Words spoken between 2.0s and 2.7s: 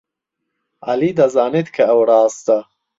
ڕاستە.